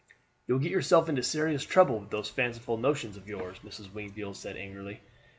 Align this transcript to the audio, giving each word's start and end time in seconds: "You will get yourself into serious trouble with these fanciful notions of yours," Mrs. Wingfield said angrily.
"You 0.47 0.55
will 0.55 0.61
get 0.61 0.71
yourself 0.71 1.09
into 1.09 1.21
serious 1.21 1.63
trouble 1.63 1.99
with 1.99 2.09
these 2.09 2.27
fanciful 2.27 2.75
notions 2.75 3.17
of 3.17 3.27
yours," 3.27 3.59
Mrs. 3.59 3.93
Wingfield 3.93 4.35
said 4.35 4.57
angrily. 4.57 4.99